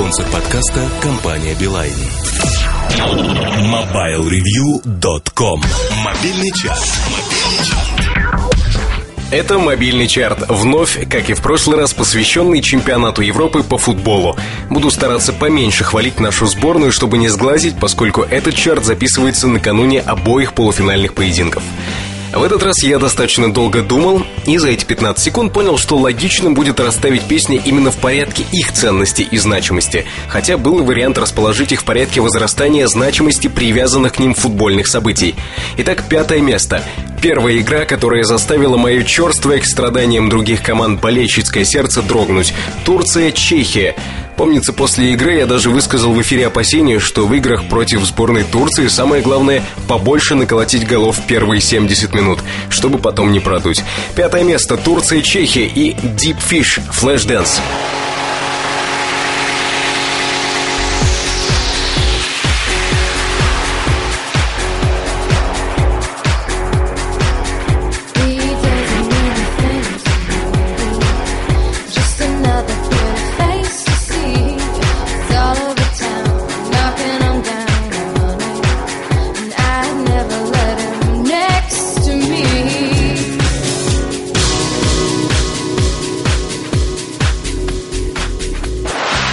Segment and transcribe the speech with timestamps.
[0.00, 1.92] Спонсор подкаста– компания «Билайн».
[3.70, 5.62] MobileReview.com
[6.02, 6.98] Мобильный час.
[9.30, 14.38] Это мобильный чарт, вновь, как и в прошлый раз, посвященный чемпионату Европы по футболу.
[14.70, 20.54] Буду стараться поменьше хвалить нашу сборную, чтобы не сглазить, поскольку этот чарт записывается накануне обоих
[20.54, 21.62] полуфинальных поединков.
[22.32, 26.54] В этот раз я достаточно долго думал и за эти 15 секунд понял, что логичным
[26.54, 31.80] будет расставить песни именно в порядке их ценности и значимости, хотя был вариант расположить их
[31.80, 35.34] в порядке возрастания значимости привязанных к ним футбольных событий.
[35.76, 36.84] Итак, пятое место.
[37.20, 42.54] Первая игра, которая заставила мое черствое к страданиям других команд болельщицкое сердце дрогнуть.
[42.86, 43.94] Турция-Чехия.
[44.36, 48.88] Помнится, после игры я даже высказал в эфире опасения, что в играх против сборной Турции
[48.88, 52.38] самое главное побольше наколотить голов в первые 70 минут,
[52.70, 53.82] чтобы потом не продуть.
[54.16, 57.60] Пятое место Турция-Чехия и Deep Fish Flashdance.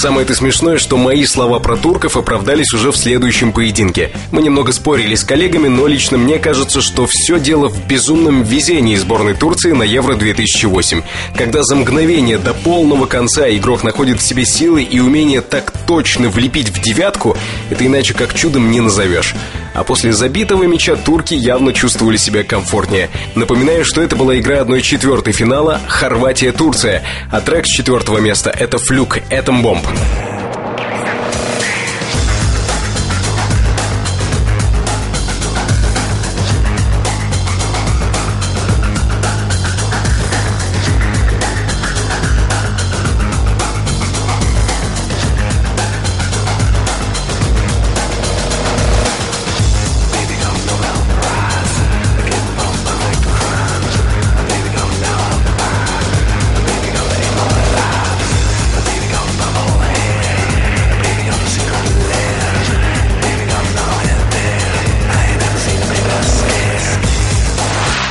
[0.00, 4.10] Самое это смешное, что мои слова про турков оправдались уже в следующем поединке.
[4.32, 8.96] Мы немного спорили с коллегами, но лично мне кажется, что все дело в безумном везении
[8.96, 11.04] сборной Турции на Евро-2008.
[11.36, 16.30] Когда за мгновение до полного конца игрок находит в себе силы и умение так точно
[16.30, 17.36] влепить в девятку,
[17.68, 19.34] это иначе как чудом не назовешь.
[19.74, 23.10] А после забитого мяча турки явно чувствовали себя комфортнее.
[23.34, 29.18] Напоминаю, что это была игра 1-4 финала Хорватия-Турция, а трек с четвертого места— это «Флюк
[29.30, 29.86] Этомбомб».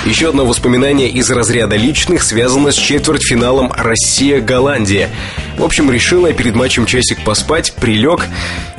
[0.09, 5.11] Еще одно воспоминание из разряда личных связано с четвертьфиналом Россия-Голландия.
[5.59, 8.25] В общем, решил я перед матчем часик поспать, прилег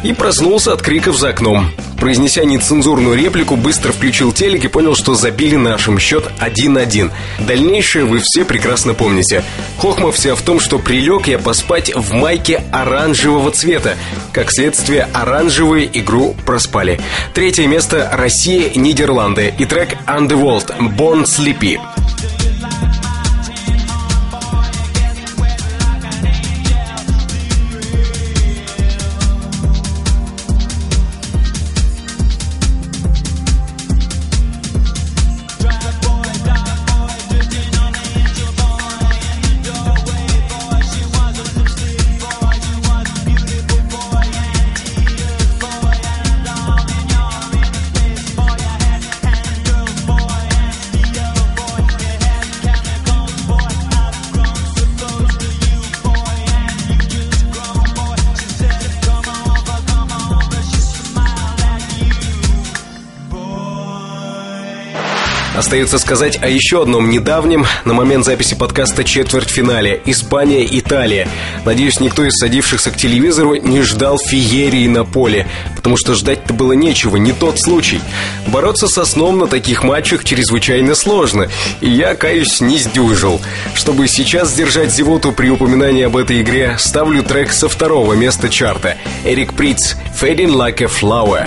[0.02, 1.70] и проснулся от криков за окном.
[1.98, 7.10] Произнеся нецензурную реплику, быстро включил телек и понял, что забили нашим счет 1-1.
[7.40, 9.44] Дальнейшее вы все прекрасно помните.
[9.76, 13.98] Хохма вся в том, что прилег я поспать в майке оранжевого цвета.
[14.32, 16.98] Как следствие, оранжевую игру проспали.
[17.34, 21.78] Третье место– Россия, Нидерланды и трек Underworld– Born Sleepy.
[65.60, 71.28] Остается сказать о еще одном недавнем, на момент записи подкаста четвертьфинале Испания-Италия.
[71.66, 76.72] Надеюсь, никто из садившихся к телевизору не ждал феерии на поле, потому что ждать-то было
[76.72, 78.00] нечего, не тот случай.
[78.46, 81.48] Бороться со сном на таких матчах чрезвычайно сложно,
[81.82, 83.38] и я, каюсь, не сдюжил.
[83.74, 88.96] Чтобы сейчас сдержать зевоту при упоминании об этой игре, ставлю трек со второго места чарта.
[89.26, 91.46] Эрик Приц «Fading Like a Flower».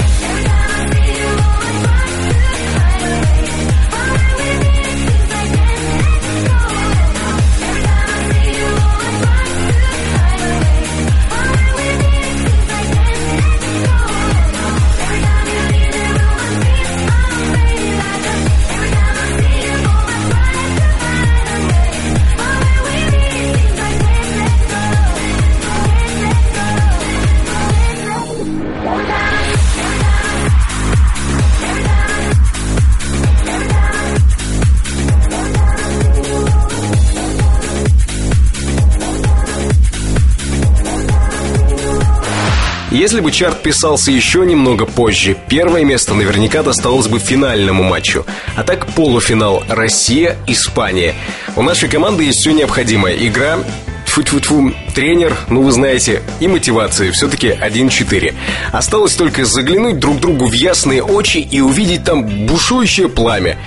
[43.04, 48.26] Если бы чарт писался еще немного позже, первое место наверняка досталось бы финальному матчу.
[48.56, 51.14] А так полуфинал Россия-Испания.
[51.58, 53.18] У нашей команды есть все необходимое.
[53.18, 53.60] Игра
[54.06, 58.34] Тьфу-тьфу-тьфу, тренер, ну вы знаете, и мотивация все-таки 1-4.
[58.72, 63.58] Осталось только заглянуть друг другу в ясные очи и увидеть там бушующее пламя.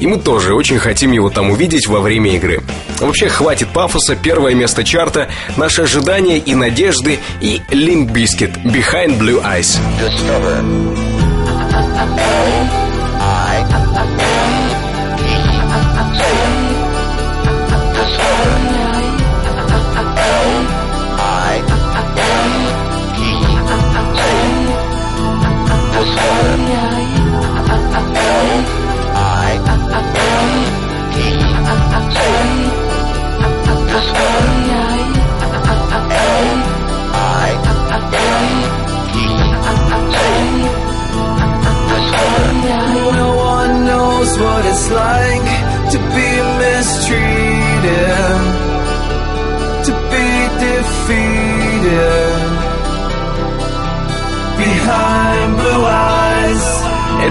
[0.00, 2.62] И мы тоже очень хотим его там увидеть во время игры.
[3.00, 9.42] Вообще, хватит пафоса, первое место чарта, наши ожидания и надежды и Limp Bizkit Behind Blue
[9.42, 9.78] Eyes.
[10.00, 11.04] Discover.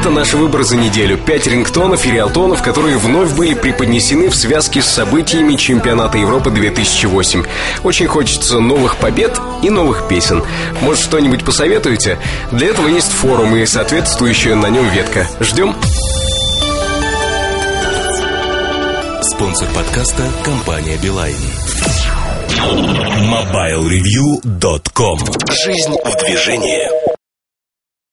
[0.04, 1.18] Это наш выбор за неделю.
[1.18, 7.46] Пять рингтонов и риалтонов, которые вновь были преподнесены в связке с событиями чемпионата Европы 2008.
[7.86, 10.44] Очень хочется новых побед и новых песен.
[10.82, 12.20] Может, что-нибудь посоветуете?
[12.52, 15.26] Для этого есть форум и соответствующая на нем ветка.
[15.40, 15.74] Ждем.
[19.22, 21.38] Спонсор подкаста– компания «Билайн».
[23.32, 25.20] MobileReview.com
[25.64, 27.03] Жизнь в движении.